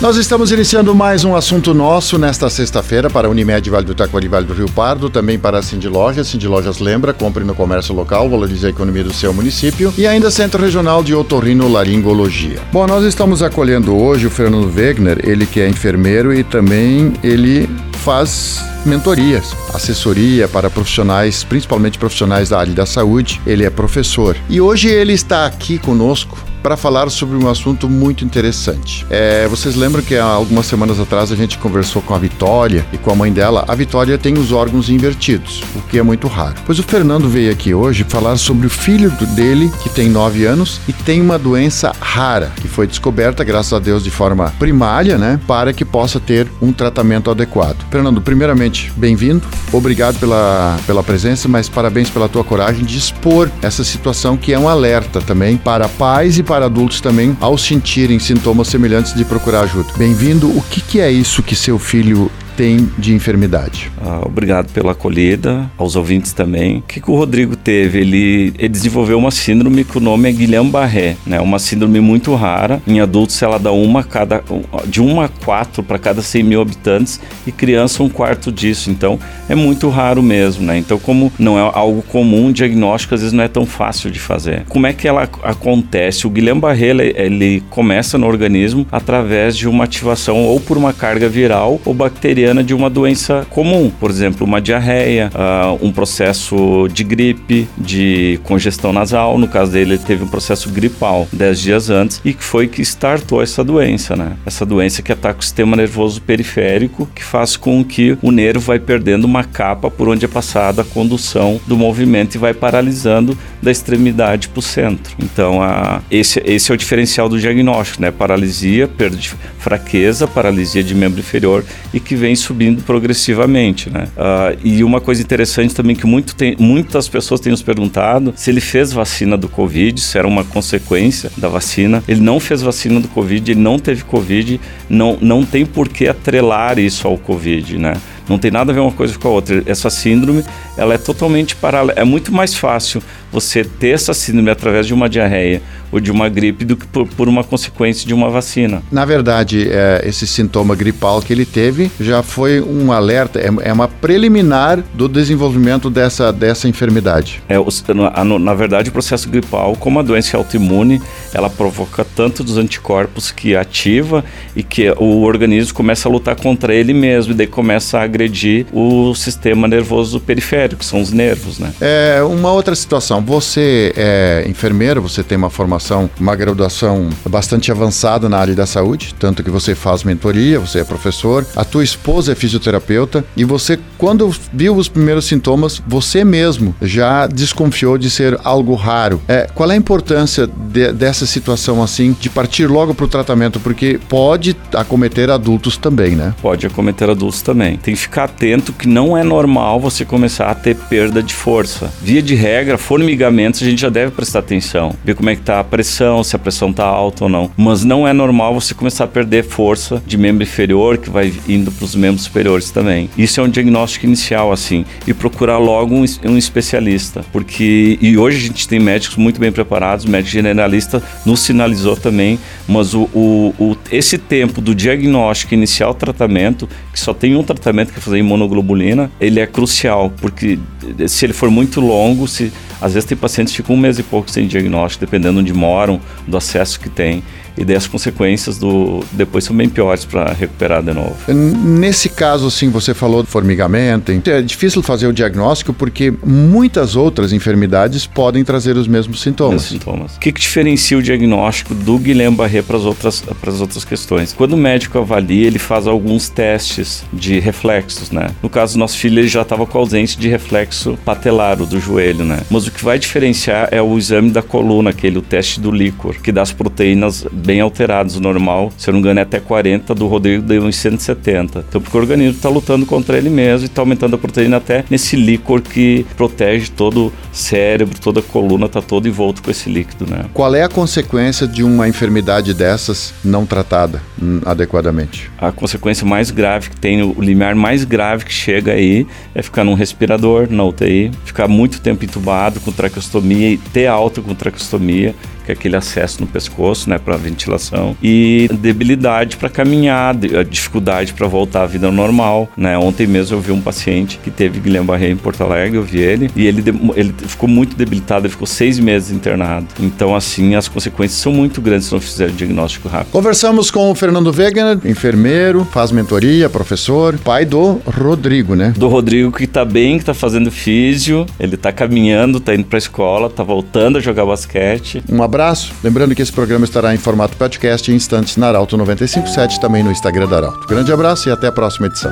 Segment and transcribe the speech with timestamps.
[0.00, 4.28] Nós estamos iniciando mais um assunto nosso nesta sexta-feira para a Unimed Vale do Taquari
[4.28, 6.28] Vale do Rio Pardo, também para a Cindy Lojas.
[6.28, 10.30] Cindy Lojas lembra, compre no comércio local, valorize a economia do seu município e ainda
[10.30, 12.60] Centro Regional de Otorrino Laringologia.
[12.70, 17.68] Bom, nós estamos acolhendo hoje o Fernando Wegner, ele que é enfermeiro e também ele
[17.94, 23.40] faz mentorias, assessoria para profissionais, principalmente profissionais da área da saúde.
[23.44, 24.36] Ele é professor.
[24.48, 29.06] E hoje ele está aqui conosco para falar sobre um assunto muito interessante.
[29.08, 32.98] É, vocês lembram que há algumas semanas atrás a gente conversou com a Vitória e
[32.98, 33.64] com a mãe dela.
[33.66, 36.56] A Vitória tem os órgãos invertidos, o que é muito raro.
[36.66, 40.78] Pois o Fernando veio aqui hoje falar sobre o filho dele, que tem 9 anos
[40.86, 45.40] e tem uma doença rara, que foi descoberta, graças a Deus, de forma primária, né,
[45.46, 47.78] para que possa ter um tratamento adequado.
[47.90, 49.42] Fernando, primeiramente, bem-vindo.
[49.72, 54.58] Obrigado pela, pela presença, mas parabéns pela tua coragem de expor essa situação que é
[54.58, 59.60] um alerta também para pais e para adultos também, ao sentirem sintomas semelhantes, de procurar
[59.62, 59.92] ajuda.
[59.96, 60.48] Bem-vindo.
[60.48, 63.88] O que, que é isso que seu filho tem de enfermidade.
[64.04, 66.78] Ah, obrigado pela acolhida, aos ouvintes também.
[66.78, 68.00] O que, que o Rodrigo teve?
[68.00, 71.40] Ele, ele, desenvolveu uma síndrome que o nome é Guillain-Barré, né?
[71.40, 72.82] Uma síndrome muito rara.
[72.84, 74.42] Em adultos ela dá uma cada,
[74.88, 78.90] de 1 a 4 para cada 100 mil habitantes e criança um quarto disso.
[78.90, 80.78] Então é muito raro mesmo, né?
[80.78, 84.18] Então como não é algo comum, o diagnóstico às vezes não é tão fácil de
[84.18, 84.64] fazer.
[84.68, 86.26] Como é que ela acontece?
[86.26, 91.28] O Guillain-Barré ele, ele começa no organismo através de uma ativação ou por uma carga
[91.28, 97.04] viral ou bacteriana de uma doença comum, por exemplo, uma diarreia, uh, um processo de
[97.04, 99.38] gripe, de congestão nasal.
[99.38, 102.82] No caso dele, ele teve um processo gripal 10 dias antes e que foi que
[102.82, 104.36] startou essa doença, né?
[104.46, 108.78] Essa doença que ataca o sistema nervoso periférico, que faz com que o nervo vai
[108.78, 113.70] perdendo uma capa por onde é passada a condução do movimento e vai paralisando da
[113.70, 115.14] extremidade para o centro.
[115.22, 118.10] Então, a, esse, esse é o diferencial do diagnóstico, né?
[118.10, 119.18] Paralisia, perda
[119.58, 124.08] fraqueza, paralisia de membro inferior e que vem subindo progressivamente, né?
[124.16, 128.50] Uh, e uma coisa interessante também que muito tem, muitas pessoas têm nos perguntado se
[128.50, 132.02] ele fez vacina do Covid, se era uma consequência da vacina.
[132.08, 136.08] Ele não fez vacina do Covid, ele não teve Covid, não, não tem por que
[136.08, 137.94] atrelar isso ao Covid, né?
[138.28, 139.62] Não tem nada a ver uma coisa com a outra.
[139.66, 140.44] Essa síndrome,
[140.76, 141.92] ela é totalmente paralela.
[141.96, 143.02] É muito mais fácil
[143.32, 147.06] você ter essa síndrome através de uma diarreia ou de uma gripe do que por,
[147.08, 148.82] por uma consequência de uma vacina.
[148.90, 153.72] Na verdade, é, esse sintoma gripal que ele teve já foi um alerta, é, é
[153.72, 157.42] uma preliminar do desenvolvimento dessa, dessa enfermidade.
[157.48, 157.56] É,
[157.94, 161.00] na, na verdade, o processo gripal, como a doença autoimune,
[161.32, 164.24] ela provoca tanto dos anticorpos que ativa
[164.54, 168.66] e que o organismo começa a lutar contra ele mesmo e daí começa a agredir
[168.72, 171.72] o sistema nervoso periférico, que são os nervos, né?
[171.80, 178.28] É, uma outra situação, você é enfermeiro, você tem uma formação uma graduação bastante avançada
[178.28, 182.32] na área da saúde, tanto que você faz mentoria, você é professor, a tua esposa
[182.32, 188.38] é fisioterapeuta e você, quando viu os primeiros sintomas, você mesmo já desconfiou de ser
[188.42, 189.20] algo raro.
[189.28, 193.60] É, qual é a importância de, dessa situação assim, de partir logo para o tratamento?
[193.60, 196.34] Porque pode acometer adultos também, né?
[196.42, 197.76] Pode acometer adultos também.
[197.76, 201.92] Tem que ficar atento que não é normal você começar a ter perda de força.
[202.02, 205.60] Via de regra, formigamentos a gente já deve prestar atenção, ver como é que tá
[205.60, 207.50] a pressão, se a pressão está alta ou não.
[207.56, 211.70] Mas não é normal você começar a perder força de membro inferior que vai indo
[211.70, 213.10] para os membros superiores também.
[213.16, 218.38] Isso é um diagnóstico inicial, assim, e procurar logo um, um especialista, porque e hoje
[218.38, 223.54] a gente tem médicos muito bem preparados, médico generalista nos sinalizou também, mas o, o,
[223.58, 228.18] o esse tempo do diagnóstico inicial tratamento, que só tem um tratamento que é fazer
[228.18, 230.58] imunoglobulina, ele é crucial, porque
[231.06, 234.02] se ele for muito longo, se às vezes tem pacientes que ficam um mês e
[234.02, 237.22] pouco sem diagnóstico, dependendo onde moram, do acesso que tem
[237.58, 241.16] e daí as consequências do depois são bem piores para recuperar de novo.
[241.28, 247.32] Nesse caso, assim, você falou de formigamento, é difícil fazer o diagnóstico porque muitas outras
[247.32, 249.62] enfermidades podem trazer os mesmos sintomas.
[249.62, 250.16] sintomas.
[250.16, 254.32] O que, que diferencia o diagnóstico do Guillain-Barré para as outras para as outras questões?
[254.32, 258.28] Quando o médico avalia, ele faz alguns testes de reflexos, né?
[258.42, 262.24] No caso do nosso filho, ele já estava com ausência de reflexo patelar, do joelho,
[262.24, 262.40] né?
[262.50, 266.16] Mas o que vai diferenciar é o exame da coluna, aquele o teste do líquor,
[266.16, 268.16] que dá as proteínas bem alterados.
[268.16, 271.64] O normal, se eu não engano, é até 40, do Rodrigo deu uns 170.
[271.66, 274.84] Então, porque o organismo está lutando contra ele mesmo e está aumentando a proteína até
[274.90, 279.70] nesse líquor que protege todo o cérebro, toda a coluna, está todo envolto com esse
[279.70, 280.26] líquido, né?
[280.34, 284.02] Qual é a consequência de uma enfermidade dessas não tratada
[284.44, 285.30] adequadamente?
[285.38, 289.64] A consequência mais grave que tem, o limiar mais grave que chega aí é ficar
[289.64, 295.14] num respirador na UTI, ficar muito tempo entubado com traqueostomia e ter alta com traqueostomia,
[295.44, 301.26] que é aquele acesso no pescoço, né, para ventilação, e debilidade para caminhar, dificuldade para
[301.26, 302.76] voltar à vida normal, né?
[302.76, 306.30] Ontem mesmo eu vi um paciente que teve Guillain-Barré em Porto Alegre, eu vi ele,
[306.36, 306.62] e ele,
[306.94, 309.66] ele ficou muito debilitado, ele ficou seis meses internado.
[309.80, 313.12] Então, assim, as consequências são muito grandes se não fizer o diagnóstico rápido.
[313.12, 318.72] Conversamos com o Fernando Wegener, enfermeiro, faz mentoria, professor, pai do Rodrigo, né?
[318.74, 322.78] Do Rodrigo que tá bem, que tá fazendo físio, ele tá caminhando, tá indo pra
[322.78, 325.04] escola, tá voltando a jogar basquete.
[325.12, 325.74] Um abraço.
[325.84, 329.92] Lembrando que esse programa estará em formato podcast em instantes na Arauto 957, também no
[329.92, 330.66] Instagram da Arauto.
[330.66, 332.10] Grande abraço e até a próxima edição.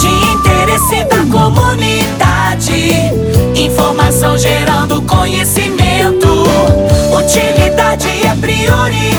[0.00, 2.92] De interesse da comunidade,
[3.60, 6.28] informação gerando conhecimento.
[7.12, 9.17] Utilidade é prioridade.